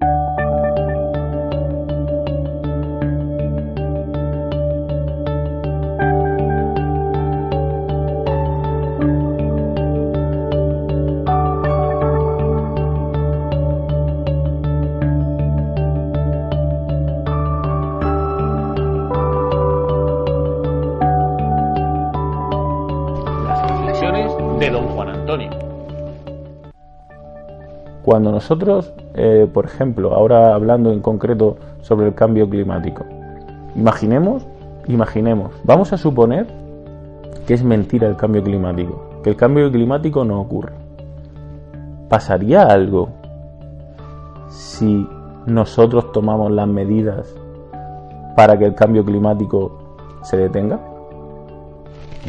thank 0.00 0.10
you 0.10 0.27
Cuando 28.02 28.30
nosotros, 28.30 28.92
eh, 29.14 29.48
por 29.52 29.66
ejemplo, 29.66 30.14
ahora 30.14 30.54
hablando 30.54 30.92
en 30.92 31.00
concreto 31.00 31.56
sobre 31.82 32.06
el 32.06 32.14
cambio 32.14 32.48
climático, 32.48 33.04
imaginemos, 33.74 34.46
imaginemos, 34.86 35.52
vamos 35.64 35.92
a 35.92 35.98
suponer 35.98 36.46
que 37.46 37.54
es 37.54 37.62
mentira 37.62 38.08
el 38.08 38.16
cambio 38.16 38.42
climático, 38.42 39.20
que 39.22 39.30
el 39.30 39.36
cambio 39.36 39.70
climático 39.70 40.24
no 40.24 40.40
ocurre. 40.40 40.72
¿Pasaría 42.08 42.62
algo 42.62 43.10
si 44.48 45.06
nosotros 45.46 46.12
tomamos 46.12 46.50
las 46.52 46.68
medidas 46.68 47.34
para 48.36 48.58
que 48.58 48.66
el 48.66 48.74
cambio 48.74 49.04
climático 49.04 49.98
se 50.22 50.36
detenga? 50.36 50.78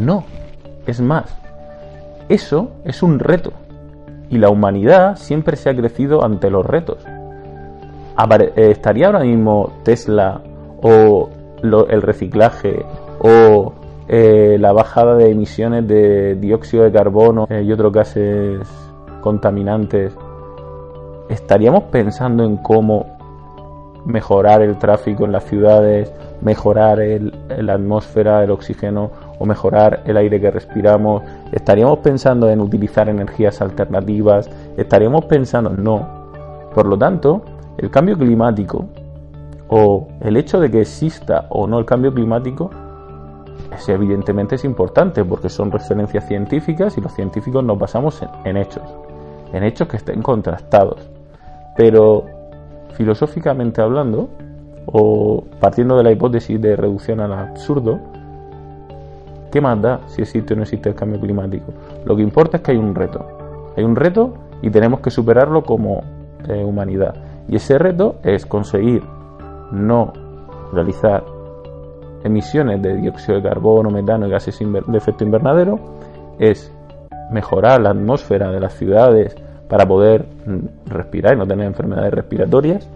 No, 0.00 0.24
es 0.86 1.00
más, 1.00 1.36
eso 2.28 2.68
es 2.84 3.02
un 3.02 3.18
reto 3.18 3.52
y 4.34 4.38
la 4.38 4.50
humanidad 4.50 5.14
siempre 5.14 5.56
se 5.56 5.70
ha 5.70 5.76
crecido 5.76 6.24
ante 6.24 6.50
los 6.50 6.66
retos. 6.66 6.98
Eh, 7.06 8.52
¿Estaría 8.56 9.06
ahora 9.06 9.20
mismo 9.20 9.72
Tesla 9.84 10.40
o 10.82 11.28
el 11.62 12.02
reciclaje 12.02 12.84
o 13.20 13.72
eh, 14.08 14.56
la 14.58 14.72
bajada 14.72 15.14
de 15.14 15.30
emisiones 15.30 15.86
de 15.86 16.34
dióxido 16.34 16.82
de 16.82 16.90
carbono 16.90 17.46
eh, 17.48 17.62
y 17.62 17.70
otros 17.70 17.92
gases 17.92 18.68
contaminantes? 19.20 20.16
¿Estaríamos 21.28 21.84
pensando 21.84 22.42
en 22.44 22.56
cómo 22.56 23.16
mejorar 24.04 24.62
el 24.62 24.78
tráfico 24.78 25.26
en 25.26 25.32
las 25.32 25.44
ciudades, 25.44 26.12
mejorar 26.42 26.98
la 26.98 27.74
atmósfera, 27.74 28.42
el 28.42 28.50
oxígeno 28.50 29.12
o 29.38 29.46
mejorar 29.46 30.02
el 30.06 30.16
aire 30.16 30.40
que 30.40 30.50
respiramos? 30.50 31.22
¿Estaríamos 31.52 31.98
pensando 31.98 32.48
en 32.50 32.60
utilizar 32.60 33.08
energías 33.08 33.60
alternativas? 33.60 34.50
¿Estaríamos 34.76 35.24
pensando? 35.26 35.70
No. 35.70 36.24
Por 36.74 36.86
lo 36.86 36.98
tanto, 36.98 37.42
el 37.78 37.90
cambio 37.90 38.16
climático 38.16 38.86
o 39.68 40.08
el 40.20 40.36
hecho 40.36 40.60
de 40.60 40.70
que 40.70 40.82
exista 40.82 41.46
o 41.48 41.66
no 41.66 41.78
el 41.78 41.84
cambio 41.84 42.12
climático 42.12 42.70
es 43.72 43.88
evidentemente 43.88 44.56
es 44.56 44.64
importante 44.64 45.24
porque 45.24 45.48
son 45.48 45.70
referencias 45.70 46.26
científicas 46.28 46.96
y 46.98 47.00
los 47.00 47.12
científicos 47.12 47.64
nos 47.64 47.78
basamos 47.78 48.22
en, 48.22 48.28
en 48.44 48.56
hechos, 48.56 48.84
en 49.52 49.64
hechos 49.64 49.88
que 49.88 49.96
estén 49.96 50.22
contrastados. 50.22 51.10
Pero 51.76 52.24
filosóficamente 52.92 53.80
hablando, 53.80 54.28
o 54.86 55.44
partiendo 55.60 55.96
de 55.96 56.04
la 56.04 56.12
hipótesis 56.12 56.60
de 56.60 56.76
reducción 56.76 57.20
al 57.20 57.32
absurdo, 57.32 58.00
¿qué 59.54 59.60
más 59.60 59.80
da 59.80 60.00
si 60.08 60.20
existe 60.20 60.52
o 60.52 60.56
no 60.56 60.64
existe 60.64 60.88
el 60.88 60.96
cambio 60.96 61.20
climático? 61.20 61.72
Lo 62.04 62.16
que 62.16 62.22
importa 62.22 62.56
es 62.56 62.62
que 62.64 62.72
hay 62.72 62.76
un 62.76 62.92
reto. 62.92 63.24
Hay 63.76 63.84
un 63.84 63.94
reto 63.94 64.34
y 64.62 64.68
tenemos 64.68 64.98
que 64.98 65.12
superarlo 65.12 65.62
como 65.62 66.02
eh, 66.48 66.64
humanidad. 66.64 67.14
Y 67.46 67.54
ese 67.54 67.78
reto 67.78 68.16
es 68.24 68.46
conseguir 68.46 69.04
no 69.70 70.12
realizar 70.72 71.22
emisiones 72.24 72.82
de 72.82 72.96
dióxido 72.96 73.36
de 73.36 73.48
carbono, 73.48 73.90
metano 73.90 74.26
y 74.26 74.30
gases 74.30 74.58
de 74.58 74.98
efecto 74.98 75.22
invernadero, 75.22 75.78
es 76.40 76.74
mejorar 77.30 77.80
la 77.80 77.90
atmósfera 77.90 78.50
de 78.50 78.58
las 78.58 78.74
ciudades 78.74 79.36
para 79.68 79.86
poder 79.86 80.26
mm, 80.46 80.90
respirar 80.90 81.34
y 81.34 81.38
no 81.38 81.46
tener 81.46 81.66
enfermedades 81.66 82.12
respiratorias, 82.12 82.90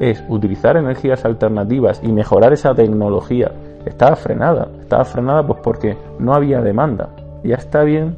es 0.00 0.24
utilizar 0.28 0.76
energías 0.76 1.24
alternativas 1.24 2.00
y 2.02 2.10
mejorar 2.10 2.52
esa 2.52 2.74
tecnología. 2.74 3.52
Estaba 3.84 4.16
frenada, 4.16 4.68
estaba 4.80 5.04
frenada 5.04 5.46
pues 5.46 5.60
porque 5.62 5.96
no 6.18 6.34
había 6.34 6.60
demanda. 6.60 7.10
Ya 7.42 7.56
está 7.56 7.82
bien 7.82 8.16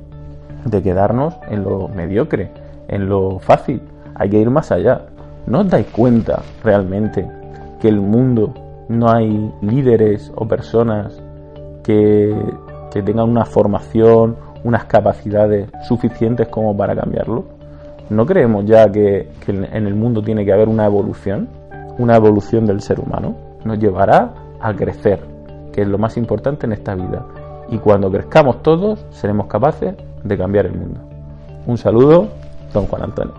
de 0.64 0.82
quedarnos 0.82 1.34
en 1.48 1.64
lo 1.64 1.88
mediocre, 1.88 2.50
en 2.88 3.08
lo 3.08 3.38
fácil. 3.38 3.82
Hay 4.14 4.30
que 4.30 4.38
ir 4.38 4.50
más 4.50 4.72
allá. 4.72 5.02
¿No 5.46 5.60
os 5.60 5.70
dais 5.70 5.86
cuenta 5.86 6.42
realmente 6.62 7.28
que 7.80 7.88
el 7.88 8.00
mundo 8.00 8.54
no 8.88 9.10
hay 9.10 9.52
líderes 9.60 10.32
o 10.36 10.46
personas 10.46 11.20
que, 11.82 12.34
que 12.92 13.02
tengan 13.02 13.28
una 13.28 13.44
formación, 13.44 14.36
unas 14.64 14.84
capacidades 14.84 15.68
suficientes 15.88 16.48
como 16.48 16.76
para 16.76 16.94
cambiarlo? 16.94 17.44
¿No 18.10 18.26
creemos 18.26 18.66
ya 18.66 18.90
que, 18.92 19.28
en 19.46 19.86
el 19.86 19.94
mundo 19.94 20.22
tiene 20.22 20.44
que 20.44 20.52
haber 20.52 20.68
una 20.68 20.84
evolución? 20.84 21.48
Una 21.98 22.16
evolución 22.16 22.66
del 22.66 22.80
ser 22.80 23.00
humano. 23.00 23.34
Nos 23.64 23.78
llevará 23.78 24.32
a 24.60 24.74
crecer, 24.74 25.20
que 25.72 25.82
es 25.82 25.88
lo 25.88 25.98
más 25.98 26.16
importante 26.16 26.66
en 26.66 26.72
esta 26.72 26.94
vida. 26.94 27.26
Y 27.70 27.78
cuando 27.78 28.10
crezcamos 28.10 28.62
todos, 28.62 29.04
seremos 29.10 29.46
capaces 29.46 29.94
de 30.22 30.38
cambiar 30.38 30.66
el 30.66 30.74
mundo. 30.74 31.00
Un 31.66 31.78
saludo, 31.78 32.28
don 32.72 32.86
Juan 32.86 33.02
Antonio. 33.02 33.34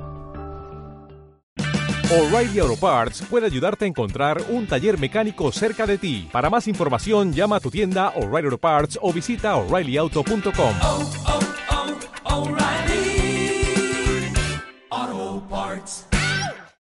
O'Reilly 2.12 2.60
Auto 2.60 2.76
Parts 2.76 3.24
puede 3.24 3.48
ayudarte 3.48 3.86
a 3.86 3.88
encontrar 3.88 4.40
un 4.50 4.68
taller 4.68 5.00
mecánico 5.00 5.52
cerca 5.52 5.88
de 5.88 5.98
ti. 5.98 6.30
Para 6.32 6.50
más 6.50 6.68
información, 6.68 7.34
llama 7.34 7.56
a 7.56 7.60
tu 7.60 7.72
tienda 7.72 8.10
O'Reilly 8.10 8.46
Auto 8.46 8.58
Parts 8.60 9.00
o 9.02 9.12
visita 9.12 9.56
oreillyauto.com. 9.56 11.43